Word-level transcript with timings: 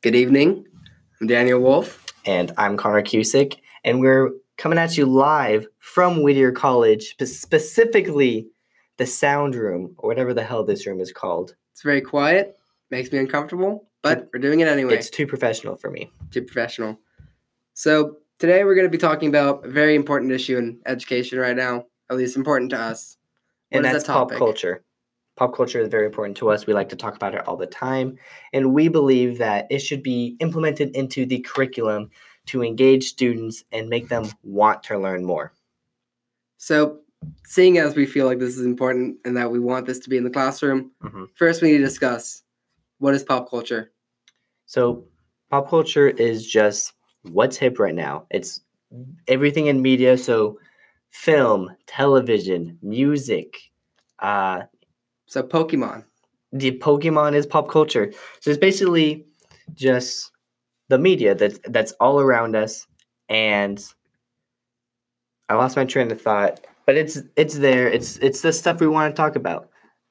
Good 0.00 0.14
evening. 0.14 0.64
I'm 1.20 1.26
Daniel 1.26 1.58
Wolf. 1.58 2.06
And 2.24 2.52
I'm 2.56 2.76
Connor 2.76 3.02
Cusick, 3.02 3.56
and 3.82 3.98
we're 3.98 4.30
coming 4.56 4.78
at 4.78 4.96
you 4.96 5.06
live 5.06 5.66
from 5.80 6.22
Whittier 6.22 6.52
College, 6.52 7.16
specifically 7.24 8.46
the 8.98 9.06
sound 9.06 9.56
room, 9.56 9.96
or 9.98 10.08
whatever 10.08 10.32
the 10.32 10.44
hell 10.44 10.62
this 10.62 10.86
room 10.86 11.00
is 11.00 11.12
called. 11.12 11.56
It's 11.72 11.82
very 11.82 12.00
quiet, 12.00 12.56
makes 12.92 13.10
me 13.10 13.18
uncomfortable, 13.18 13.88
but 14.02 14.28
we're 14.32 14.38
doing 14.38 14.60
it 14.60 14.68
anyway. 14.68 14.94
It's 14.94 15.10
too 15.10 15.26
professional 15.26 15.74
for 15.74 15.90
me. 15.90 16.12
too 16.30 16.42
professional. 16.42 16.96
So, 17.74 18.18
today 18.38 18.62
we're 18.62 18.76
going 18.76 18.86
to 18.86 18.90
be 18.90 18.98
talking 18.98 19.28
about 19.28 19.66
a 19.66 19.68
very 19.68 19.96
important 19.96 20.30
issue 20.30 20.58
in 20.58 20.78
education 20.86 21.40
right 21.40 21.56
now, 21.56 21.86
at 22.08 22.16
least 22.16 22.36
important 22.36 22.70
to 22.70 22.78
us. 22.78 23.16
and 23.72 23.82
What 23.82 23.88
is 23.88 23.92
that's 23.94 24.06
that 24.06 24.12
pop 24.12 24.30
culture. 24.30 24.84
Pop 25.38 25.54
culture 25.54 25.80
is 25.80 25.88
very 25.88 26.04
important 26.04 26.36
to 26.38 26.50
us. 26.50 26.66
We 26.66 26.74
like 26.74 26.88
to 26.88 26.96
talk 26.96 27.14
about 27.14 27.32
it 27.32 27.46
all 27.46 27.56
the 27.56 27.64
time, 27.64 28.18
and 28.52 28.74
we 28.74 28.88
believe 28.88 29.38
that 29.38 29.68
it 29.70 29.78
should 29.78 30.02
be 30.02 30.36
implemented 30.40 30.96
into 30.96 31.24
the 31.24 31.38
curriculum 31.38 32.10
to 32.46 32.64
engage 32.64 33.04
students 33.04 33.62
and 33.70 33.88
make 33.88 34.08
them 34.08 34.26
want 34.42 34.82
to 34.82 34.98
learn 34.98 35.24
more. 35.24 35.52
So, 36.56 36.98
seeing 37.46 37.78
as 37.78 37.94
we 37.94 38.04
feel 38.04 38.26
like 38.26 38.40
this 38.40 38.58
is 38.58 38.66
important 38.66 39.18
and 39.24 39.36
that 39.36 39.52
we 39.52 39.60
want 39.60 39.86
this 39.86 40.00
to 40.00 40.10
be 40.10 40.16
in 40.16 40.24
the 40.24 40.30
classroom, 40.30 40.90
Mhm. 41.04 41.28
first 41.34 41.62
we 41.62 41.70
need 41.70 41.78
to 41.78 41.84
discuss 41.84 42.42
what 42.98 43.14
is 43.14 43.22
pop 43.22 43.48
culture? 43.48 43.92
So, 44.66 45.04
pop 45.50 45.70
culture 45.70 46.08
is 46.08 46.44
just 46.44 46.94
what's 47.22 47.56
hip 47.56 47.78
right 47.78 47.94
now. 47.94 48.26
It's 48.30 48.62
everything 49.28 49.66
in 49.66 49.82
media. 49.82 50.18
So, 50.18 50.58
film, 51.10 51.70
television, 51.86 52.76
music. 52.82 53.56
Uh, 54.18 54.62
So, 55.28 55.42
Pokemon. 55.42 56.04
the 56.52 56.78
Pokemon 56.78 57.34
is 57.34 57.46
pop 57.46 57.68
culture. 57.68 58.10
So 58.40 58.50
it's 58.50 58.58
basically 58.58 59.26
just 59.74 60.32
the 60.88 60.98
media 60.98 61.34
that's 61.34 61.60
that's 61.64 61.92
all 62.00 62.18
around 62.18 62.56
us. 62.56 62.86
And 63.28 63.78
I 65.50 65.54
lost 65.54 65.76
my 65.76 65.84
train 65.84 66.10
of 66.10 66.20
thought, 66.20 66.66
but 66.86 66.96
it's 66.96 67.20
it's 67.36 67.58
there. 67.58 67.88
It's 67.88 68.16
it's 68.18 68.40
the 68.40 68.52
stuff 68.52 68.80
we 68.80 68.86
want 68.88 69.14
to 69.14 69.16
talk 69.22 69.36
about. 69.36 69.68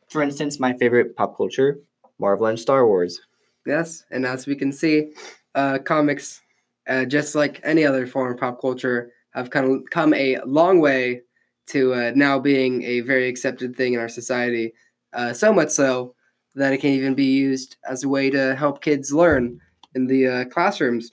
For 0.10 0.22
instance, 0.22 0.60
my 0.60 0.74
favorite 0.74 1.16
pop 1.16 1.36
culture, 1.36 1.80
Marvel 2.20 2.46
and 2.46 2.60
Star 2.60 2.88
Wars. 2.88 3.20
Yes, 3.66 4.04
and 4.12 4.26
as 4.26 4.46
we 4.48 4.56
can 4.56 4.72
see, 4.72 5.12
uh, 5.56 5.80
comics, 5.80 6.42
uh, 6.88 7.06
just 7.06 7.36
like 7.36 7.60
any 7.64 7.86
other 7.86 8.08
form 8.08 8.32
of 8.32 8.40
pop 8.40 8.62
culture, 8.62 9.12
have 9.34 9.50
kind 9.50 9.66
of 9.66 9.82
come 9.90 10.14
a 10.14 10.38
long 10.46 10.80
way 10.80 11.22
to 11.68 11.94
uh, 11.94 12.12
now 12.16 12.40
being 12.40 12.84
a 12.84 13.02
very 13.02 13.28
accepted 13.28 13.76
thing 13.76 13.94
in 13.94 14.00
our 14.00 14.08
society. 14.10 14.74
Uh, 15.18 15.34
so 15.34 15.52
much 15.52 15.70
so 15.70 16.14
that 16.54 16.72
it 16.72 16.78
can 16.78 16.92
even 16.92 17.16
be 17.16 17.26
used 17.26 17.76
as 17.90 18.04
a 18.04 18.10
way 18.10 18.30
to 18.30 18.56
help 18.56 18.82
kids 18.82 19.12
learn 19.12 19.60
in 19.96 20.06
the 20.06 20.28
uh, 20.28 20.46
classrooms. 20.46 21.12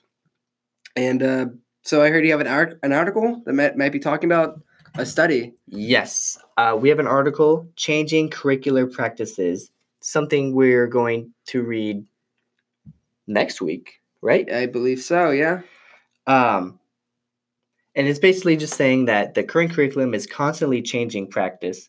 And 0.94 1.22
uh, 1.22 1.46
so 1.82 2.02
I 2.02 2.10
heard 2.10 2.24
you 2.24 2.30
have 2.30 2.40
an, 2.40 2.46
art- 2.46 2.78
an 2.82 2.92
article 2.92 3.42
that 3.46 3.54
might, 3.54 3.76
might 3.76 3.92
be 3.92 3.98
talking 3.98 4.30
about 4.30 4.60
a 4.96 5.06
study. 5.06 5.54
Yes, 5.66 6.38
uh, 6.58 6.76
we 6.78 6.90
have 6.90 6.98
an 6.98 7.06
article 7.06 7.66
changing 7.76 8.28
curricular 8.28 8.92
practices. 8.92 9.70
Something 10.00 10.54
we're 10.54 10.86
going 10.86 11.32
to 11.46 11.62
read 11.62 12.04
next 13.26 13.62
week, 13.62 14.02
right? 14.20 14.50
I 14.52 14.66
believe 14.66 15.00
so. 15.00 15.30
Yeah. 15.30 15.62
Um, 16.26 16.78
and 17.94 18.06
it's 18.06 18.18
basically 18.18 18.56
just 18.56 18.74
saying 18.74 19.06
that 19.06 19.32
the 19.32 19.42
current 19.42 19.72
curriculum 19.72 20.12
is 20.12 20.26
constantly 20.26 20.82
changing 20.82 21.28
practice. 21.28 21.88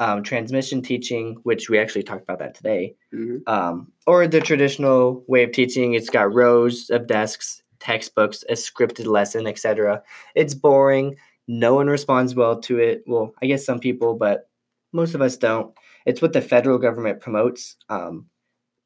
Um, 0.00 0.22
transmission 0.22 0.80
teaching, 0.80 1.36
which 1.42 1.68
we 1.68 1.78
actually 1.78 2.02
talked 2.02 2.22
about 2.22 2.38
that 2.38 2.54
today, 2.54 2.94
hmm 3.12 3.36
um, 3.46 3.92
or 4.06 4.26
the 4.26 4.40
traditional 4.40 5.22
way 5.28 5.44
of 5.44 5.52
teaching. 5.52 5.92
It's 5.94 6.08
got 6.08 6.32
rows 6.32 6.88
of 6.88 7.06
desks, 7.06 7.62
textbooks, 7.80 8.42
a 8.48 8.54
scripted 8.54 9.06
lesson, 9.06 9.46
etc. 9.46 10.02
It's 10.34 10.54
boring. 10.54 11.16
No 11.48 11.74
one 11.74 11.88
responds 11.88 12.34
well 12.34 12.58
to 12.62 12.78
it. 12.78 13.02
Well, 13.06 13.34
I 13.42 13.46
guess 13.46 13.64
some 13.66 13.78
people, 13.78 14.14
but 14.14 14.48
most 14.92 15.14
of 15.14 15.20
us 15.20 15.36
don't. 15.36 15.74
It's 16.06 16.22
what 16.22 16.32
the 16.32 16.40
federal 16.40 16.78
government 16.78 17.20
promotes, 17.20 17.76
um, 17.90 18.26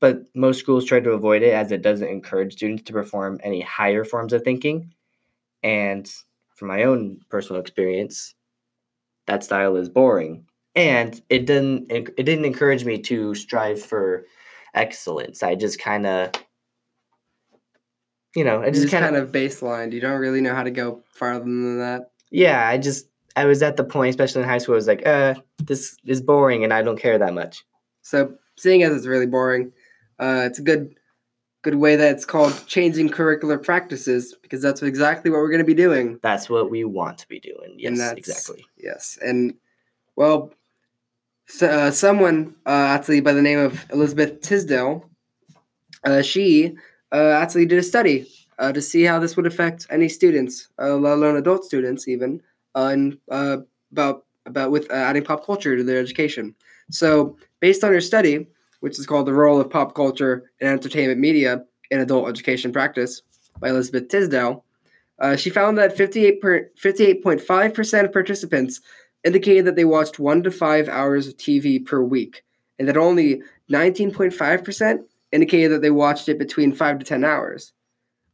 but 0.01 0.23
most 0.35 0.59
schools 0.61 0.85
try 0.85 1.01
to 1.01 1.13
avoid 1.13 1.43
it 1.43 1.55
as 1.55 1.73
it 1.73 1.83
doesn't 1.83 2.09
encourage 2.09 2.55
students 2.55 2.83
to 2.85 2.93
perform 2.93 3.41
any 3.43 3.61
higher 3.61 4.05
forms 4.05 4.33
of 4.33 4.43
thinking. 4.43 4.93
And 5.63 6.13
from 6.57 6.69
my 6.69 6.85
own 6.85 7.21
personal 7.31 7.61
experience, 7.61 8.35
that 9.27 9.45
style 9.45 9.77
is 9.77 9.89
boring, 9.89 10.47
and 10.75 11.21
it 11.29 11.47
didn't 11.47 11.91
it 11.91 12.17
didn't 12.17 12.45
encourage 12.45 12.85
me 12.85 12.99
to 13.03 13.35
strive 13.35 13.81
for 13.81 14.25
excellence. 14.75 15.43
I 15.43 15.55
just 15.55 15.79
kind 15.79 16.07
of, 16.07 16.33
you 18.35 18.45
know, 18.45 18.63
I 18.63 18.71
just 18.71 18.83
just 18.83 18.93
kind 18.93 19.05
of 19.05 19.13
kind 19.13 19.23
of 19.25 19.33
baseline. 19.33 19.93
You 19.93 20.01
don't 20.01 20.21
really 20.21 20.41
know 20.41 20.55
how 20.55 20.65
to 20.65 20.71
go 20.71 21.03
farther 21.13 21.45
than 21.45 21.79
that. 21.79 22.11
yeah. 22.31 22.69
I 22.69 22.79
just 22.79 23.09
I 23.37 23.45
was 23.47 23.63
at 23.63 23.77
the 23.77 23.85
point, 23.85 24.11
especially 24.11 24.43
in 24.43 24.49
high 24.49 24.59
school, 24.59 24.75
I 24.75 24.77
was 24.77 24.87
like, 24.87 25.07
uh, 25.07 25.35
this 25.59 25.97
is 26.05 26.21
boring, 26.21 26.65
and 26.65 26.73
I 26.73 26.83
don't 26.83 26.99
care 26.99 27.19
that 27.19 27.35
much. 27.35 27.65
So 28.03 28.35
seeing 28.57 28.83
as 28.83 28.95
it's 28.95 29.07
really 29.07 29.27
boring, 29.27 29.73
uh, 30.19 30.43
it's 30.47 30.59
a 30.59 30.63
good 30.63 30.95
good 31.63 31.77
way 31.77 31.97
that 31.97 32.13
it's 32.13 32.27
called 32.27 32.53
changing 32.67 33.09
curricular 33.09 33.63
practices 33.63 34.37
because 34.43 34.61
that's 34.61 34.83
exactly 34.83 35.31
what 35.31 35.39
we're 35.39 35.49
going 35.49 35.59
to 35.59 35.65
be 35.65 35.75
doing. 35.75 36.19
That's 36.23 36.51
what 36.51 36.71
we 36.71 36.85
want 36.85 37.17
to 37.19 37.29
be 37.29 37.41
doing. 37.41 37.77
Yes, 37.79 38.13
exactly. 38.13 38.67
Yes, 38.77 39.19
and 39.25 39.55
well, 40.17 40.53
so, 41.47 41.67
uh, 41.67 41.91
someone 41.91 42.55
uh, 42.67 42.71
actually 42.71 43.21
by 43.21 43.33
the 43.33 43.43
name 43.43 43.59
of 43.59 43.85
Elizabeth 43.93 44.41
Tisdell, 44.41 45.05
uh, 46.05 46.23
she 46.23 46.75
uh, 47.13 47.31
actually 47.31 47.67
did 47.67 47.79
a 47.79 47.83
study 47.83 48.27
uh, 48.59 48.73
to 48.73 48.81
see 48.81 49.03
how 49.03 49.19
this 49.19 49.37
would 49.37 49.47
affect 49.47 49.87
any 49.91 50.09
students, 50.09 50.69
uh, 50.81 50.97
let 50.97 51.15
alone 51.15 51.37
adult 51.37 51.65
students, 51.65 52.09
even, 52.09 52.41
and 52.75 53.19
about 53.29 54.25
about 54.47 54.71
with 54.71 54.91
adding 54.91 55.25
pop 55.25 55.45
culture 55.45 55.77
to 55.77 55.85
their 55.85 56.01
education. 56.01 56.55
So, 56.91 57.37
based 57.61 57.85
on 57.85 57.93
her 57.93 58.01
study, 58.01 58.47
which 58.81 58.99
is 58.99 59.07
called 59.07 59.27
"The 59.27 59.33
Role 59.33 59.61
of 59.61 59.71
Pop 59.71 59.95
Culture 59.95 60.51
and 60.61 60.71
Entertainment 60.71 61.21
Media 61.21 61.65
in 61.91 62.01
Adult 62.01 62.29
Education 62.29 62.73
Practice" 62.73 63.23
by 63.61 63.69
Elizabeth 63.69 64.09
Tisdell, 64.09 64.65
she 65.37 65.51
found 65.51 65.79
that 65.79 65.97
58.5% 65.97 68.05
of 68.05 68.13
participants 68.13 68.81
indicated 69.25 69.65
that 69.67 69.77
they 69.77 69.85
watched 69.85 70.19
one 70.19 70.43
to 70.43 70.51
five 70.51 70.89
hours 70.89 71.27
of 71.27 71.37
TV 71.37 71.85
per 71.85 72.03
week, 72.03 72.45
and 72.79 72.89
that 72.89 72.97
only 72.97 73.43
19.5% 73.71 74.99
indicated 75.33 75.73
that 75.73 75.83
they 75.83 75.91
watched 75.91 76.29
it 76.29 76.39
between 76.39 76.73
five 76.73 76.99
to 76.99 77.05
10 77.05 77.25
hours, 77.25 77.73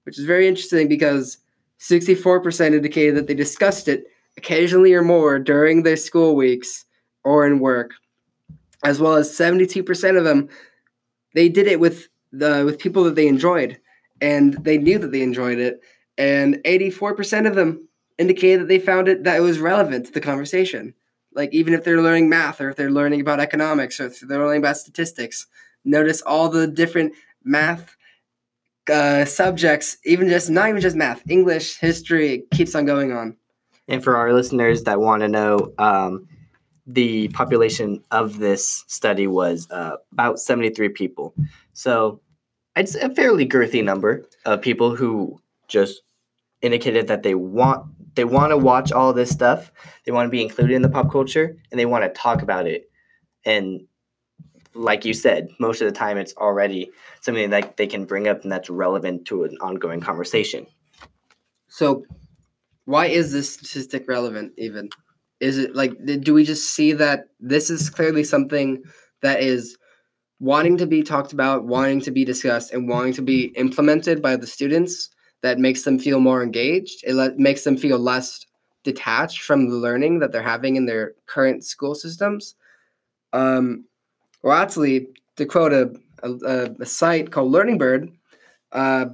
which 0.05 0.19
is 0.19 0.25
very 0.25 0.47
interesting 0.49 0.89
because 0.89 1.39
64% 1.79 2.75
indicated 2.75 3.17
that 3.17 3.27
they 3.27 3.35
discussed 3.35 3.89
it 3.89 4.05
occasionally 4.37 4.93
or 4.93 5.03
more 5.03 5.39
during 5.39 5.83
their 5.83 5.97
school 5.97 6.37
weeks 6.37 6.85
or 7.25 7.47
in 7.47 7.59
work, 7.59 7.93
as 8.85 9.01
well 9.01 9.15
as 9.15 9.31
72% 9.31 10.19
of 10.19 10.25
them 10.25 10.49
they 11.35 11.49
did 11.49 11.67
it 11.67 11.81
with 11.81 12.09
the 12.33 12.65
with 12.65 12.79
people 12.79 13.05
that 13.05 13.15
they 13.15 13.29
enjoyed 13.29 13.79
and 14.21 14.55
they 14.65 14.79
knew 14.79 14.99
that 14.99 15.13
they 15.13 15.23
enjoyed 15.23 15.59
it 15.59 15.81
and 16.19 16.57
84% 16.65 17.47
of 17.47 17.55
them 17.55 17.89
indicated 18.21 18.61
that 18.61 18.69
they 18.69 18.79
found 18.79 19.09
it 19.09 19.25
that 19.25 19.39
it 19.39 19.41
was 19.41 19.59
relevant 19.59 20.07
to 20.07 20.13
the 20.13 20.21
conversation. 20.21 20.95
Like 21.33 21.53
even 21.53 21.75
if 21.75 21.85
they're 21.85 22.03
learning 22.03 22.29
math 22.29 22.61
or 22.61 22.71
if 22.71 22.77
they're 22.77 22.91
learning 22.91 23.21
about 23.21 23.41
economics 23.41 23.99
or 23.99 24.07
if 24.07 24.21
they're 24.21 24.39
learning 24.39 24.63
about 24.63 24.77
statistics, 24.77 25.47
notice 25.85 26.21
all 26.23 26.49
the 26.49 26.67
different 26.67 27.15
math 27.43 27.97
uh, 28.93 29.25
subjects, 29.25 29.97
even 30.05 30.29
just 30.29 30.51
not 30.51 30.69
even 30.69 30.81
just 30.81 30.97
math, 30.97 31.23
English, 31.31 31.79
history, 31.79 32.45
keeps 32.53 32.75
on 32.75 32.85
going 32.85 33.13
on. 33.13 33.37
And 33.89 34.05
for 34.05 34.17
our 34.17 34.33
listeners 34.33 34.85
that 34.85 35.01
want 35.01 35.23
to 35.23 35.29
know, 35.29 35.73
um, 35.79 36.29
the 36.87 37.29
population 37.29 38.03
of 38.11 38.39
this 38.39 38.85
study 38.89 39.27
was 39.27 39.71
uh, 39.71 39.97
about 40.13 40.41
73 40.41 40.89
people. 40.91 41.35
So 41.73 42.21
it's 42.77 42.97
a 42.97 43.15
fairly 43.15 43.47
girthy 43.47 43.83
number 43.83 44.27
of 44.45 44.61
people 44.61 44.95
who 44.95 45.41
just 45.69 46.03
indicated 46.63 47.07
that 47.07 47.23
they 47.23 47.35
want 47.35 47.87
they 48.15 48.25
want 48.25 48.51
to 48.51 48.57
watch 48.57 48.93
all 48.93 49.13
this 49.13 49.31
stuff. 49.31 49.71
They 50.05 50.13
want 50.13 50.27
to 50.27 50.31
be 50.31 50.43
included 50.43 50.75
in 50.75 50.83
the 50.83 50.89
pop 50.89 51.11
culture 51.11 51.57
and 51.71 51.79
they 51.79 51.87
want 51.87 52.05
to 52.05 52.11
talk 52.11 52.43
about 52.43 52.67
it. 52.67 52.91
And 53.45 53.83
like 54.75 55.05
you 55.05 55.15
said, 55.15 55.49
most 55.59 55.81
of 55.81 55.87
the 55.87 55.99
time 55.99 56.17
it's 56.17 56.35
already 56.37 56.91
something 57.21 57.51
that 57.51 57.77
they 57.77 57.87
can 57.87 58.05
bring 58.05 58.29
up 58.29 58.43
and 58.43 58.53
that's 58.53 58.71
relevant 58.71 59.27
to 59.27 59.45
an 59.45 59.57
ongoing 59.61 60.01
conversation. 60.01 60.67
So, 61.69 62.05
why 62.85 63.07
is 63.07 63.33
this 63.33 63.55
statistic 63.55 64.09
relevant? 64.09 64.53
Even 64.59 64.91
is 65.39 65.59
it 65.59 65.75
like 65.75 65.93
do 66.05 66.35
we 66.35 66.45
just 66.45 66.71
see 66.71 66.93
that 66.93 67.27
this 67.39 67.71
is 67.71 67.91
clearly 67.91 68.25
something 68.25 68.83
that 69.23 69.41
is 69.43 69.77
wanting 70.39 70.77
to 70.79 70.87
be 70.87 71.03
talked 71.03 71.33
about, 71.33 71.65
wanting 71.65 72.01
to 72.03 72.11
be 72.11 72.25
discussed, 72.25 72.73
and 72.73 72.89
wanting 72.89 73.13
to 73.15 73.23
be 73.23 73.45
implemented 73.57 74.21
by 74.21 74.37
the 74.37 74.47
students? 74.47 75.11
That 75.43 75.59
makes 75.59 75.83
them 75.83 75.99
feel 75.99 76.21
more 76.21 76.43
engaged. 76.43 77.03
It 77.05 77.15
le- 77.15 77.37
makes 77.37 77.65
them 77.65 77.77
feel 77.77 77.99
less 77.99 78.45
detached 78.83 79.43
from 79.43 79.69
the 79.69 79.77
learning 79.77 80.19
that 80.19 80.33
they're 80.33 80.43
having 80.43 80.77
in 80.77 80.87
their 80.87 81.15
current 81.27 81.65
school 81.65 81.95
systems. 81.95 82.55
Um, 83.33 83.85
well, 84.43 84.57
actually, 84.57 85.09
to 85.37 85.47
quote 85.47 85.73
a, 85.73 85.93
a, 86.23 86.71
a 86.81 86.87
site 86.87 87.31
called 87.31 87.53
Learning 87.53 87.79
Bird, 87.79 88.11
uh, 88.73 89.07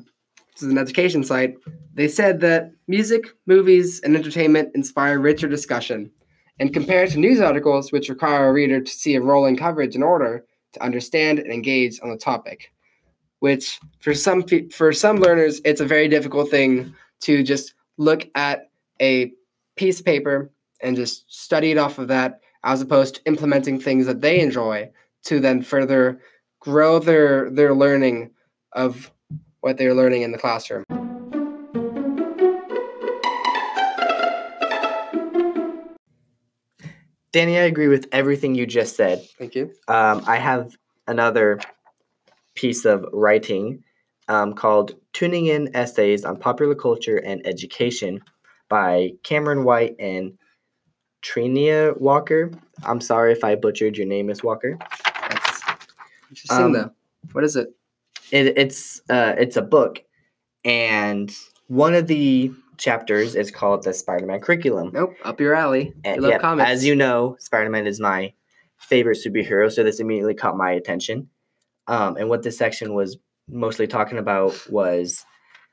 this 0.52 0.62
is 0.62 0.70
an 0.70 0.78
education 0.78 1.22
site, 1.22 1.56
they 1.94 2.08
said 2.08 2.40
that 2.40 2.72
music, 2.88 3.26
movies, 3.46 4.00
and 4.00 4.16
entertainment 4.16 4.70
inspire 4.74 5.18
richer 5.18 5.48
discussion. 5.48 6.10
And 6.58 6.72
compared 6.72 7.10
to 7.10 7.18
news 7.18 7.40
articles, 7.40 7.92
which 7.92 8.08
require 8.08 8.48
a 8.48 8.52
reader 8.52 8.80
to 8.80 8.90
see 8.90 9.14
a 9.14 9.20
rolling 9.20 9.56
coverage 9.56 9.94
in 9.94 10.02
order 10.02 10.44
to 10.72 10.82
understand 10.82 11.38
and 11.38 11.52
engage 11.52 12.00
on 12.02 12.08
the 12.08 12.16
topic, 12.16 12.72
which 13.46 13.78
for 14.00 14.12
some 14.12 14.42
for 14.72 14.92
some 14.92 15.18
learners, 15.18 15.60
it's 15.64 15.80
a 15.80 15.86
very 15.86 16.08
difficult 16.08 16.50
thing 16.50 16.92
to 17.20 17.44
just 17.44 17.74
look 17.96 18.28
at 18.34 18.70
a 19.00 19.32
piece 19.76 20.00
of 20.00 20.04
paper 20.04 20.50
and 20.80 20.96
just 20.96 21.32
study 21.32 21.70
it 21.70 21.78
off 21.78 22.00
of 22.00 22.08
that, 22.08 22.40
as 22.64 22.80
opposed 22.82 23.14
to 23.14 23.20
implementing 23.24 23.78
things 23.78 24.04
that 24.06 24.20
they 24.20 24.40
enjoy 24.40 24.90
to 25.26 25.38
then 25.38 25.62
further 25.62 26.20
grow 26.58 26.98
their 26.98 27.48
their 27.50 27.72
learning 27.72 28.32
of 28.72 29.12
what 29.60 29.78
they're 29.78 29.94
learning 29.94 30.22
in 30.22 30.32
the 30.32 30.38
classroom. 30.38 30.84
Danny, 37.30 37.58
I 37.58 37.62
agree 37.62 37.86
with 37.86 38.08
everything 38.10 38.56
you 38.56 38.66
just 38.66 38.96
said. 38.96 39.24
Thank 39.38 39.54
you. 39.54 39.70
Um, 39.86 40.24
I 40.26 40.36
have 40.36 40.76
another 41.06 41.60
piece 42.56 42.84
of 42.84 43.04
writing 43.12 43.82
um, 44.28 44.52
called 44.54 44.94
Tuning 45.12 45.46
In 45.46 45.74
Essays 45.74 46.24
on 46.24 46.36
Popular 46.36 46.74
Culture 46.74 47.18
and 47.18 47.46
Education 47.46 48.20
by 48.68 49.12
Cameron 49.22 49.64
White 49.64 49.94
and 50.00 50.36
Trenia 51.22 51.98
Walker. 52.00 52.50
I'm 52.84 53.00
sorry 53.00 53.32
if 53.32 53.44
I 53.44 53.54
butchered 53.54 53.96
your 53.96 54.06
name, 54.06 54.26
Miss 54.26 54.42
Walker. 54.42 54.76
That's 55.30 55.62
interesting 56.30 56.64
Um, 56.64 56.72
though. 56.72 56.90
What 57.32 57.44
is 57.44 57.56
it? 57.56 57.68
It, 58.32 58.58
it's 58.58 59.00
uh, 59.08 59.34
it's 59.38 59.56
a 59.56 59.62
book, 59.62 60.02
and 60.64 61.32
one 61.68 61.94
of 61.94 62.08
the 62.08 62.52
chapters 62.76 63.36
is 63.36 63.50
called 63.50 63.84
the 63.84 63.92
Spider-Man 63.94 64.40
curriculum. 64.40 64.90
Nope, 64.92 65.14
up 65.24 65.40
your 65.40 65.54
alley. 65.54 65.92
You 66.04 66.20
love 66.20 66.30
yeah, 66.32 66.38
comics. 66.38 66.68
as 66.68 66.84
you 66.84 66.96
know, 66.96 67.36
Spider 67.38 67.70
Man 67.70 67.86
is 67.86 68.00
my 68.00 68.32
favorite 68.78 69.18
superhero, 69.24 69.70
so 69.70 69.84
this 69.84 70.00
immediately 70.00 70.34
caught 70.34 70.56
my 70.56 70.72
attention. 70.72 71.28
Um, 71.88 72.16
and 72.16 72.28
what 72.28 72.42
this 72.42 72.58
section 72.58 72.94
was 72.94 73.16
mostly 73.48 73.86
talking 73.86 74.18
about 74.18 74.54
was 74.68 75.24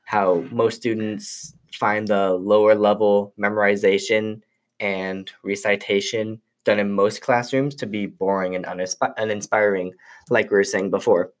how 0.04 0.44
most 0.50 0.76
students 0.76 1.54
find 1.72 2.06
the 2.06 2.34
lower 2.34 2.74
level 2.74 3.34
memorization 3.38 4.40
and 4.80 5.30
recitation 5.42 6.40
done 6.64 6.78
in 6.78 6.92
most 6.92 7.20
classrooms 7.20 7.74
to 7.74 7.86
be 7.86 8.06
boring 8.06 8.54
and 8.54 8.64
uninspi- 8.64 9.12
uninspiring, 9.16 9.92
like 10.30 10.50
we 10.50 10.56
were 10.56 10.64
saying 10.64 10.90
before. 10.90 11.32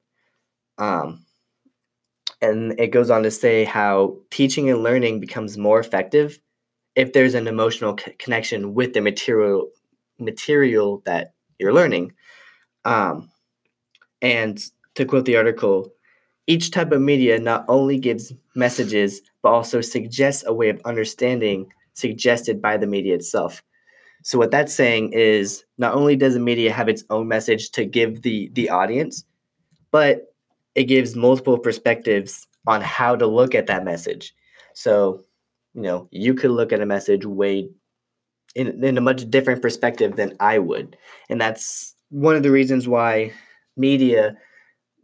Um, 0.78 1.24
and 2.42 2.78
it 2.78 2.88
goes 2.88 3.10
on 3.10 3.22
to 3.22 3.30
say 3.30 3.64
how 3.64 4.16
teaching 4.30 4.68
and 4.68 4.82
learning 4.82 5.20
becomes 5.20 5.56
more 5.56 5.80
effective 5.80 6.38
if 6.94 7.12
there's 7.12 7.34
an 7.34 7.46
emotional 7.48 7.96
c- 7.98 8.12
connection 8.18 8.74
with 8.74 8.92
the 8.92 9.00
material 9.00 9.68
material 10.18 11.02
that 11.06 11.34
you're 11.58 11.72
learning 11.72 12.12
um, 12.84 13.30
and 14.24 14.64
to 14.94 15.04
quote 15.04 15.24
the 15.24 15.36
article 15.36 15.92
each 16.46 16.70
type 16.70 16.92
of 16.92 17.00
media 17.00 17.38
not 17.38 17.64
only 17.68 17.98
gives 17.98 18.32
messages 18.54 19.22
but 19.42 19.50
also 19.50 19.80
suggests 19.80 20.44
a 20.46 20.52
way 20.52 20.68
of 20.68 20.80
understanding 20.84 21.66
suggested 21.92 22.60
by 22.60 22.76
the 22.76 22.86
media 22.86 23.14
itself 23.14 23.62
so 24.22 24.38
what 24.38 24.50
that's 24.50 24.74
saying 24.74 25.12
is 25.12 25.64
not 25.78 25.94
only 25.94 26.16
does 26.16 26.34
the 26.34 26.40
media 26.40 26.72
have 26.72 26.88
its 26.88 27.04
own 27.10 27.28
message 27.28 27.70
to 27.70 27.84
give 27.84 28.22
the 28.22 28.50
the 28.54 28.68
audience 28.68 29.24
but 29.92 30.34
it 30.74 30.84
gives 30.84 31.14
multiple 31.14 31.58
perspectives 31.58 32.48
on 32.66 32.80
how 32.80 33.14
to 33.14 33.26
look 33.26 33.54
at 33.54 33.68
that 33.68 33.84
message 33.84 34.34
so 34.72 35.22
you 35.74 35.82
know, 35.82 36.08
you 36.10 36.34
could 36.34 36.52
look 36.52 36.72
at 36.72 36.80
a 36.80 36.86
message 36.86 37.26
way 37.26 37.68
in, 38.54 38.82
in 38.84 38.96
a 38.96 39.00
much 39.00 39.28
different 39.28 39.60
perspective 39.60 40.16
than 40.16 40.36
I 40.40 40.58
would. 40.58 40.96
And 41.28 41.40
that's 41.40 41.94
one 42.10 42.36
of 42.36 42.44
the 42.44 42.50
reasons 42.50 42.86
why 42.86 43.32
media 43.76 44.36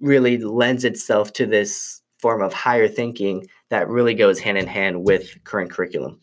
really 0.00 0.38
lends 0.38 0.84
itself 0.84 1.32
to 1.34 1.46
this 1.46 2.00
form 2.18 2.42
of 2.42 2.52
higher 2.52 2.88
thinking 2.88 3.46
that 3.70 3.88
really 3.88 4.14
goes 4.14 4.38
hand 4.40 4.58
in 4.58 4.66
hand 4.66 5.04
with 5.04 5.42
current 5.44 5.70
curriculum. 5.70 6.20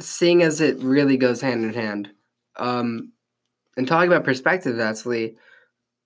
seeing 0.00 0.42
as 0.42 0.60
it 0.60 0.78
really 0.78 1.16
goes 1.16 1.40
hand 1.40 1.64
in 1.64 1.74
hand, 1.74 2.10
um, 2.56 3.12
and 3.76 3.86
talking 3.86 4.10
about 4.10 4.24
perspective, 4.24 4.78
actually, 4.80 5.36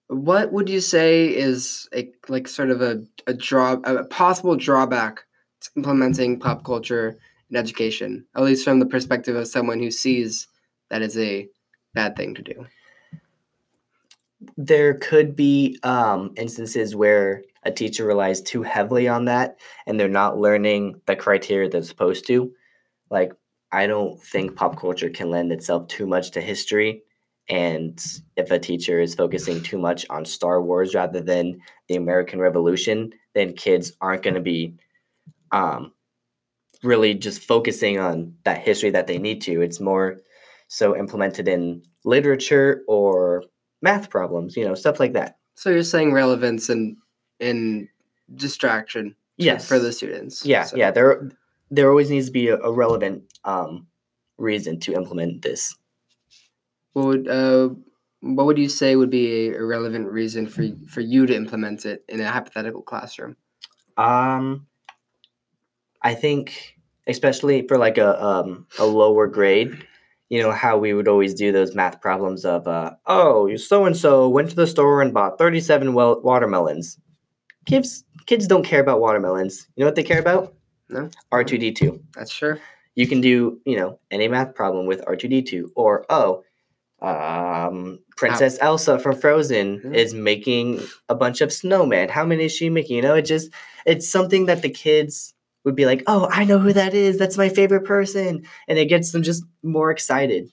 what 0.08 0.52
would 0.52 0.68
you 0.68 0.80
say 0.80 1.26
is 1.34 1.88
a 1.94 2.10
like 2.28 2.46
sort 2.48 2.70
of 2.70 2.82
a 2.82 3.02
a 3.26 3.34
draw 3.34 3.72
a 3.84 4.04
possible 4.04 4.56
drawback 4.56 5.24
to 5.60 5.70
implementing 5.76 6.38
pop 6.38 6.64
culture 6.64 7.16
in 7.50 7.56
education, 7.56 8.26
at 8.36 8.42
least 8.42 8.64
from 8.64 8.80
the 8.80 8.86
perspective 8.86 9.36
of 9.36 9.48
someone 9.48 9.78
who 9.78 9.90
sees 9.90 10.46
that 10.90 11.02
as 11.02 11.16
a 11.18 11.48
bad 11.94 12.16
thing 12.16 12.34
to 12.34 12.42
do? 12.42 12.66
There 14.56 14.94
could 14.94 15.36
be 15.36 15.78
um, 15.82 16.32
instances 16.36 16.94
where 16.94 17.42
a 17.64 17.70
teacher 17.70 18.04
relies 18.04 18.42
too 18.42 18.62
heavily 18.62 19.08
on 19.08 19.24
that 19.26 19.58
and 19.86 19.98
they're 19.98 20.08
not 20.08 20.38
learning 20.38 21.00
the 21.06 21.16
criteria 21.16 21.68
they're 21.68 21.82
supposed 21.82 22.26
to. 22.26 22.52
Like, 23.10 23.32
I 23.72 23.86
don't 23.86 24.22
think 24.22 24.56
pop 24.56 24.78
culture 24.78 25.10
can 25.10 25.30
lend 25.30 25.52
itself 25.52 25.88
too 25.88 26.06
much 26.06 26.30
to 26.32 26.40
history. 26.40 27.02
And 27.48 28.02
if 28.36 28.50
a 28.50 28.58
teacher 28.58 29.00
is 29.00 29.14
focusing 29.14 29.62
too 29.62 29.78
much 29.78 30.06
on 30.10 30.24
Star 30.24 30.62
Wars 30.62 30.94
rather 30.94 31.20
than 31.20 31.60
the 31.88 31.96
American 31.96 32.38
Revolution, 32.38 33.12
then 33.34 33.54
kids 33.54 33.92
aren't 34.00 34.22
going 34.22 34.34
to 34.34 34.40
be 34.40 34.74
um, 35.52 35.92
really 36.82 37.14
just 37.14 37.42
focusing 37.42 37.98
on 37.98 38.34
that 38.44 38.58
history 38.58 38.90
that 38.90 39.06
they 39.06 39.18
need 39.18 39.40
to. 39.42 39.60
It's 39.60 39.80
more 39.80 40.18
so 40.68 40.96
implemented 40.96 41.48
in 41.48 41.82
literature 42.04 42.82
or 42.88 43.44
math 43.84 44.08
problems, 44.10 44.56
you 44.56 44.64
know, 44.64 44.74
stuff 44.74 44.98
like 44.98 45.12
that. 45.12 45.36
So 45.54 45.70
you're 45.70 45.82
saying 45.84 46.12
relevance 46.12 46.68
and 46.68 46.96
in 47.38 47.88
distraction 48.34 49.14
Yes. 49.36 49.68
for 49.68 49.78
the 49.78 49.92
students. 49.92 50.44
Yeah, 50.46 50.64
So- 50.64 50.76
yeah. 50.76 50.90
There, 50.90 51.30
there 51.70 51.90
always 51.90 52.08
needs 52.10 52.26
to 52.26 52.32
be 52.32 52.48
a, 52.48 52.56
a 52.58 52.72
relevant 52.72 53.22
um, 53.44 53.86
reason 54.38 54.80
to 54.80 54.94
implement 54.94 55.42
this. 55.42 55.74
What 56.94 57.06
would 57.06 57.28
uh, 57.28 57.68
what 58.20 58.46
would 58.46 58.56
you 58.58 58.68
say 58.68 58.94
would 58.96 59.10
be 59.10 59.48
a, 59.50 59.58
a 59.58 59.64
relevant 59.64 60.06
reason 60.10 60.46
for 60.46 60.64
for 60.88 61.00
you 61.02 61.26
to 61.26 61.34
implement 61.34 61.84
it 61.84 62.04
in 62.08 62.20
a 62.20 62.30
hypothetical 62.30 62.82
classroom? 62.82 63.36
Um, 63.96 64.66
I 66.02 66.14
think, 66.14 66.78
especially 67.08 67.66
for 67.66 67.76
like 67.78 67.98
a 67.98 68.10
um, 68.24 68.66
a 68.78 68.86
lower 68.86 69.26
grade, 69.26 69.84
you 70.30 70.42
know 70.42 70.50
how 70.52 70.78
we 70.78 70.94
would 70.94 71.08
always 71.08 71.34
do 71.34 71.52
those 71.52 71.74
math 71.74 72.00
problems 72.00 72.44
of, 72.44 72.66
uh, 72.66 72.92
oh, 73.06 73.54
so 73.56 73.84
and 73.84 73.96
so 73.96 74.28
went 74.28 74.50
to 74.50 74.56
the 74.56 74.66
store 74.66 75.02
and 75.02 75.12
bought 75.14 75.38
thirty 75.38 75.60
seven 75.60 75.94
well- 75.94 76.20
watermelons. 76.22 76.98
Kids, 77.66 78.04
kids 78.26 78.46
don't 78.46 78.64
care 78.64 78.80
about 78.80 79.00
watermelons. 79.00 79.66
You 79.76 79.80
know 79.82 79.86
what 79.88 79.94
they 79.96 80.02
care 80.02 80.20
about? 80.20 80.54
No. 80.90 81.08
R 81.32 81.44
two 81.44 81.58
D 81.58 81.72
two. 81.72 82.00
That's 82.14 82.30
sure. 82.32 82.58
you 82.96 83.06
can 83.08 83.20
do 83.20 83.58
you 83.64 83.76
know 83.76 83.98
any 84.12 84.28
math 84.28 84.54
problem 84.54 84.86
with 84.86 85.04
r2d2 85.06 85.70
or 85.74 86.06
oh 86.10 86.44
um, 87.02 87.98
princess 88.16 88.56
elsa 88.60 88.98
from 88.98 89.16
frozen 89.20 89.80
Mhm. 89.80 89.94
is 89.94 90.14
making 90.14 90.80
a 91.08 91.14
bunch 91.14 91.40
of 91.40 91.50
snowmen 91.50 92.08
how 92.08 92.24
many 92.24 92.44
is 92.44 92.52
she 92.52 92.70
making 92.70 92.96
you 92.96 93.02
know 93.02 93.14
it 93.16 93.22
just 93.26 93.50
it's 93.84 94.08
something 94.08 94.46
that 94.46 94.62
the 94.62 94.70
kids 94.70 95.33
would 95.64 95.74
be 95.74 95.86
like 95.86 96.02
oh 96.06 96.28
i 96.30 96.44
know 96.44 96.58
who 96.58 96.72
that 96.72 96.94
is. 96.94 97.18
That's 97.18 97.36
my 97.38 97.48
favorite 97.48 97.84
person. 97.84 98.44
And 98.68 98.78
it 98.78 98.86
gets 98.86 99.12
them 99.12 99.22
just 99.22 99.44
more 99.62 99.90
excited. 99.90 100.50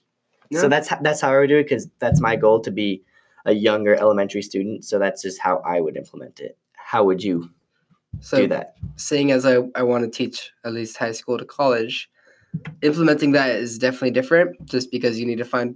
Yeah. 0.50 0.60
so 0.60 0.68
that's 0.68 0.88
that's 1.02 1.20
how 1.20 1.32
i 1.32 1.38
would 1.38 1.48
do 1.48 1.58
it 1.58 1.64
because 1.64 1.88
that's 1.98 2.20
my 2.20 2.36
goal 2.36 2.60
to 2.60 2.70
be 2.70 3.02
a 3.44 3.52
younger 3.52 3.94
elementary 3.94 4.42
student. 4.42 4.84
So 4.84 4.98
that's 4.98 5.22
just 5.22 5.40
how 5.40 5.62
i 5.64 5.80
would 5.80 5.96
implement 5.96 6.40
it. 6.40 6.56
How 6.76 7.04
would 7.04 7.22
you 7.22 7.50
So 8.20 8.36
do 8.38 8.46
that? 8.48 8.74
seeing 8.96 9.30
as 9.32 9.44
I, 9.46 9.58
I 9.74 9.82
want 9.82 10.04
to 10.04 10.10
teach 10.10 10.50
at 10.64 10.72
least 10.72 10.96
high 10.98 11.12
school 11.12 11.38
to 11.38 11.44
college, 11.44 12.10
implementing 12.82 13.32
that 13.32 13.50
is 13.56 13.78
definitely 13.78 14.10
different 14.10 14.64
just 14.66 14.90
because 14.90 15.18
you 15.18 15.26
need 15.26 15.38
to 15.38 15.44
find 15.44 15.74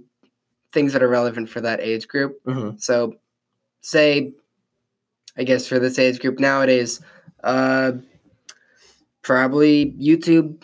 things 0.73 0.93
that 0.93 1.01
are 1.01 1.07
relevant 1.07 1.49
for 1.49 1.61
that 1.61 1.79
age 1.81 2.07
group. 2.07 2.37
hmm 2.45 2.71
So, 2.77 3.15
say, 3.81 4.33
I 5.37 5.43
guess 5.43 5.67
for 5.67 5.79
this 5.79 5.97
age 5.99 6.19
group 6.19 6.39
nowadays, 6.39 6.99
uh, 7.43 7.93
probably 9.27 9.91
YouTube 9.99 10.63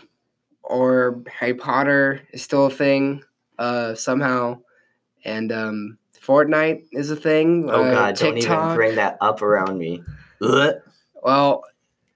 or 0.63 1.22
Harry 1.29 1.53
Potter 1.53 2.22
is 2.32 2.41
still 2.41 2.67
a 2.67 2.70
thing 2.70 3.22
uh, 3.60 3.93
somehow, 3.93 4.58
and 5.25 5.51
um, 5.51 5.98
Fortnite 6.20 6.86
is 6.93 7.12
a 7.12 7.15
thing. 7.17 7.70
oh 7.70 7.84
uh, 7.84 7.91
god 7.91 8.15
don't 8.15 8.38
even 8.38 8.74
bring 8.74 8.96
that 8.96 9.17
up 9.20 9.41
around 9.41 9.77
me 9.77 10.01
Ugh. 10.41 10.75
Well, 11.22 11.63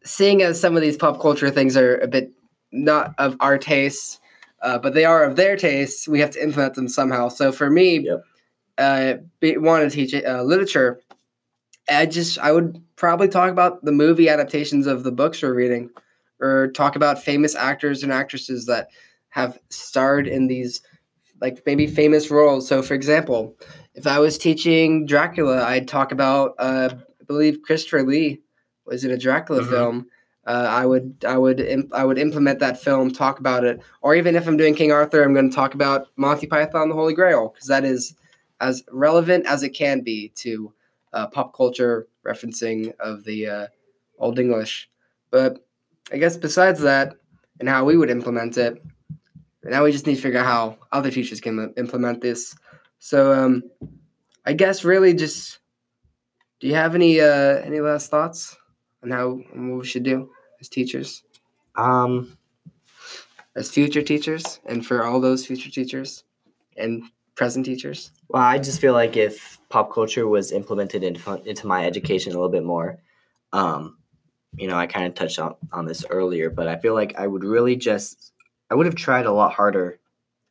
seeing 0.05 0.41
as 0.41 0.59
some 0.59 0.75
of 0.77 0.81
these 0.81 0.95
pop 0.95 1.19
culture 1.21 1.49
things 1.49 1.75
are 1.75 1.97
a 1.97 2.07
bit 2.07 2.31
not 2.71 3.13
of 3.17 3.35
our 3.41 3.57
tastes, 3.57 4.19
uh, 4.61 4.79
but 4.79 4.93
they 4.93 5.03
are 5.03 5.25
of 5.25 5.35
their 5.35 5.57
tastes, 5.57 6.07
we 6.07 6.21
have 6.21 6.31
to 6.31 6.41
implement 6.43 6.75
them 6.75 6.87
somehow. 6.87 7.27
So 7.27 7.51
for 7.51 7.69
me, 7.69 7.99
Yep. 7.99 8.23
uh, 8.77 9.13
want 9.59 9.89
to 9.89 9.93
teach 9.93 10.13
uh, 10.13 10.43
literature 10.43 11.01
I 11.89 12.05
just 12.05 12.37
I 12.39 12.51
would 12.51 12.81
probably 12.95 13.27
talk 13.27 13.51
about 13.51 13.83
the 13.83 13.91
movie 13.91 14.29
adaptations 14.29 14.87
of 14.87 15.03
the 15.03 15.11
books 15.11 15.41
we're 15.41 15.53
reading, 15.53 15.89
or 16.39 16.69
talk 16.71 16.95
about 16.95 17.21
famous 17.21 17.55
actors 17.55 18.03
and 18.03 18.11
actresses 18.11 18.65
that 18.65 18.89
have 19.29 19.57
starred 19.69 20.27
in 20.27 20.47
these 20.47 20.81
like 21.41 21.61
maybe 21.65 21.85
famous 21.85 22.31
roles. 22.31 22.67
So, 22.67 22.81
for 22.81 22.93
example, 22.95 23.55
if 23.93 24.07
I 24.07 24.19
was 24.19 24.37
teaching 24.37 25.05
Dracula, 25.05 25.63
I'd 25.63 25.87
talk 25.87 26.11
about 26.11 26.55
uh, 26.57 26.89
I 26.93 27.23
believe 27.25 27.61
Christopher 27.61 28.03
Lee 28.03 28.41
was 28.85 29.03
in 29.03 29.11
a 29.11 29.17
Dracula 29.17 29.61
Mhm. 29.61 29.69
film. 29.69 30.07
Uh, 30.47 30.65
I 30.69 30.85
would 30.85 31.25
I 31.27 31.37
would 31.37 31.59
imp- 31.59 31.93
I 31.93 32.05
would 32.05 32.17
implement 32.17 32.59
that 32.59 32.81
film, 32.81 33.11
talk 33.11 33.39
about 33.39 33.65
it, 33.65 33.81
or 34.01 34.15
even 34.15 34.35
if 34.35 34.47
I'm 34.47 34.55
doing 34.57 34.73
King 34.75 34.93
Arthur, 34.93 35.21
I'm 35.21 35.33
going 35.33 35.49
to 35.49 35.55
talk 35.55 35.73
about 35.73 36.07
Monty 36.15 36.47
Python 36.47 36.83
and 36.83 36.91
the 36.91 36.95
Holy 36.95 37.13
Grail 37.13 37.49
because 37.49 37.67
that 37.67 37.83
is 37.83 38.15
as 38.61 38.83
relevant 38.91 39.45
as 39.45 39.61
it 39.61 39.69
can 39.69 40.01
be 40.01 40.29
to 40.35 40.73
uh, 41.13 41.27
pop 41.27 41.53
culture 41.53 42.07
referencing 42.25 42.93
of 42.99 43.23
the 43.25 43.45
uh, 43.47 43.67
Old 44.19 44.39
English. 44.39 44.89
But 45.31 45.66
I 46.11 46.17
guess 46.17 46.37
besides 46.37 46.79
that, 46.81 47.15
and 47.59 47.67
how 47.67 47.83
we 47.83 47.97
would 47.97 48.09
implement 48.09 48.57
it, 48.57 48.81
now 49.63 49.83
we 49.83 49.91
just 49.91 50.07
need 50.07 50.15
to 50.15 50.21
figure 50.21 50.39
out 50.39 50.45
how 50.45 50.77
other 50.91 51.11
teachers 51.11 51.41
can 51.41 51.73
implement 51.75 52.21
this. 52.21 52.55
So 52.99 53.33
um, 53.33 53.63
I 54.45 54.53
guess 54.53 54.85
really 54.85 55.13
just, 55.13 55.59
do 56.59 56.67
you 56.67 56.75
have 56.75 56.95
any 56.95 57.19
uh, 57.19 57.57
any 57.65 57.81
last 57.81 58.09
thoughts 58.09 58.55
on 59.03 59.11
how 59.11 59.39
on 59.53 59.69
what 59.69 59.79
we 59.81 59.85
should 59.85 60.03
do 60.03 60.29
as 60.61 60.69
teachers, 60.69 61.23
Um, 61.75 62.37
as 63.55 63.69
future 63.69 64.01
teachers, 64.01 64.59
and 64.65 64.85
for 64.85 65.03
all 65.03 65.19
those 65.19 65.45
future 65.45 65.69
teachers 65.69 66.23
and 66.77 67.03
present 67.35 67.65
teachers? 67.65 68.11
well, 68.29 68.43
I 68.43 68.57
just 68.57 68.79
feel 68.79 68.93
like 68.93 69.17
if 69.17 69.59
pop 69.69 69.91
culture 69.93 70.27
was 70.27 70.51
implemented 70.51 71.03
into 71.03 71.41
into 71.43 71.67
my 71.67 71.85
education 71.85 72.31
a 72.31 72.35
little 72.35 72.49
bit 72.49 72.63
more, 72.63 72.97
um, 73.51 73.97
you 74.55 74.67
know, 74.67 74.77
I 74.77 74.87
kind 74.87 75.05
of 75.05 75.15
touched 75.15 75.39
on, 75.39 75.55
on 75.71 75.85
this 75.85 76.05
earlier, 76.09 76.49
but 76.49 76.67
I 76.67 76.77
feel 76.77 76.93
like 76.93 77.17
I 77.17 77.27
would 77.27 77.43
really 77.43 77.75
just 77.75 78.33
I 78.69 78.75
would 78.75 78.85
have 78.85 78.95
tried 78.95 79.25
a 79.25 79.31
lot 79.31 79.53
harder 79.53 79.99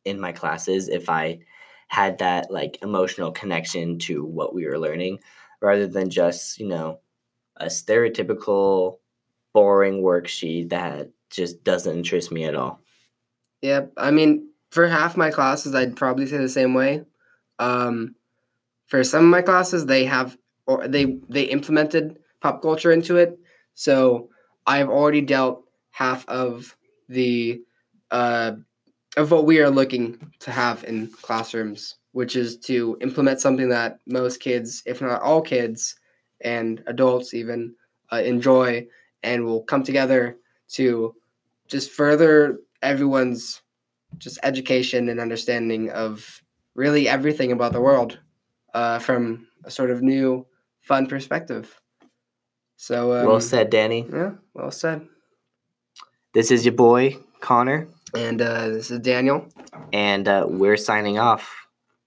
in 0.05 0.19
my 0.19 0.31
classes 0.31 0.87
if 0.87 1.09
I 1.09 1.39
had 1.87 2.17
that 2.19 2.51
like 2.51 2.81
emotional 2.81 3.31
connection 3.31 3.99
to 3.99 4.25
what 4.25 4.53
we 4.53 4.65
were 4.65 4.79
learning 4.79 5.19
rather 5.61 5.87
than 5.87 6.09
just, 6.09 6.59
you 6.59 6.67
know, 6.67 6.99
a 7.57 7.65
stereotypical 7.65 8.97
boring 9.53 10.01
worksheet 10.01 10.69
that 10.69 11.09
just 11.29 11.63
doesn't 11.63 11.97
interest 11.97 12.31
me 12.31 12.45
at 12.45 12.55
all. 12.55 12.81
Yeah, 13.61 13.85
I 13.97 14.11
mean, 14.11 14.49
for 14.71 14.87
half 14.87 15.17
my 15.17 15.31
classes, 15.31 15.73
I'd 15.73 15.95
probably 15.95 16.27
say 16.27 16.37
the 16.37 16.49
same 16.49 16.73
way. 16.73 17.03
Um, 17.59 18.15
for 18.87 19.03
some 19.03 19.25
of 19.25 19.29
my 19.29 19.41
classes, 19.41 19.85
they 19.85 20.05
have 20.05 20.37
or 20.65 20.87
they 20.87 21.17
they 21.29 21.43
implemented 21.43 22.19
pop 22.41 22.61
culture 22.61 22.91
into 22.91 23.17
it, 23.17 23.39
so 23.77 24.27
I've 24.65 24.89
already 24.89 25.21
dealt 25.21 25.63
half 25.91 26.27
of 26.27 26.75
the 27.09 27.61
uh, 28.09 28.53
of 29.17 29.29
what 29.29 29.45
we 29.45 29.59
are 29.59 29.69
looking 29.69 30.31
to 30.39 30.51
have 30.51 30.83
in 30.85 31.07
classrooms, 31.21 31.97
which 32.11 32.35
is 32.35 32.57
to 32.57 32.97
implement 33.01 33.39
something 33.39 33.69
that 33.69 33.99
most 34.07 34.39
kids, 34.39 34.81
if 34.87 34.99
not 34.99 35.21
all 35.21 35.43
kids, 35.43 35.95
and 36.41 36.81
adults 36.87 37.35
even 37.35 37.75
uh, 38.11 38.23
enjoy, 38.25 38.87
and 39.21 39.45
will 39.45 39.61
come 39.61 39.83
together 39.83 40.37
to 40.69 41.13
just 41.67 41.91
further 41.91 42.57
everyone's 42.81 43.61
just 44.17 44.39
education 44.41 45.07
and 45.07 45.19
understanding 45.19 45.91
of 45.91 46.41
really 46.73 47.07
everything 47.07 47.51
about 47.51 47.73
the 47.73 47.81
world 47.81 48.17
uh, 48.73 48.97
from 48.97 49.47
a 49.65 49.69
sort 49.69 49.91
of 49.91 50.01
new, 50.01 50.47
fun 50.81 51.05
perspective. 51.05 51.79
So, 52.77 53.13
um, 53.13 53.25
well 53.25 53.41
said, 53.41 53.69
Danny. 53.69 54.07
Yeah, 54.11 54.31
well 54.53 54.71
said. 54.71 55.07
This 56.33 56.51
is 56.51 56.63
your 56.63 56.75
boy, 56.75 57.17
Connor. 57.41 57.87
And 58.15 58.41
uh, 58.41 58.69
this 58.69 58.91
is 58.91 58.99
Daniel. 58.99 59.47
and 59.91 60.27
uh, 60.27 60.45
we're 60.47 60.77
signing 60.77 61.17
off. 61.19 61.53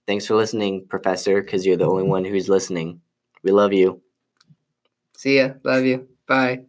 Thanks 0.07 0.25
for 0.25 0.35
listening, 0.35 0.87
Professor, 0.89 1.41
because 1.41 1.65
you're 1.65 1.77
the 1.77 1.85
only 1.87 2.03
one 2.03 2.25
who's 2.25 2.49
listening. 2.49 3.01
We 3.43 3.51
love 3.51 3.73
you. 3.73 4.01
See 5.15 5.37
ya. 5.37 5.53
Love 5.63 5.83
you. 5.85 6.07
Bye. 6.27 6.65